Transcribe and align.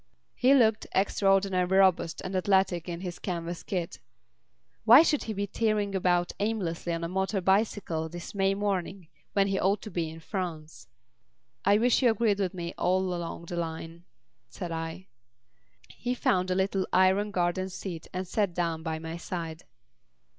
He 0.33 0.55
looked 0.55 0.87
extraordinarily 0.95 1.75
robust 1.77 2.21
and 2.21 2.35
athletic 2.35 2.89
in 2.89 3.01
his 3.01 3.19
canvas 3.19 3.61
kit. 3.61 3.99
Why 4.83 5.03
should 5.03 5.25
he 5.25 5.33
be 5.33 5.45
tearing 5.45 5.93
about 5.93 6.31
aimlessly 6.39 6.91
on 6.93 7.03
a 7.03 7.07
motor 7.07 7.39
bicycle 7.39 8.09
this 8.09 8.33
May 8.33 8.55
morning 8.55 9.09
when 9.33 9.45
he 9.45 9.59
ought 9.59 9.83
to 9.83 9.91
be 9.91 10.09
in 10.09 10.19
France? 10.19 10.87
"I 11.63 11.77
wish 11.77 12.01
you 12.01 12.09
agreed 12.09 12.39
with 12.39 12.55
me 12.55 12.73
all 12.79 13.13
along 13.13 13.45
the 13.45 13.57
line," 13.57 14.05
said 14.49 14.71
I. 14.71 15.05
He 15.87 16.15
found 16.15 16.49
a 16.49 16.55
little 16.55 16.87
iron 16.91 17.29
garden 17.29 17.69
seat 17.69 18.07
and 18.11 18.27
sat 18.27 18.55
down 18.55 18.81
by 18.81 18.97
my 18.97 19.17
side. 19.17 19.65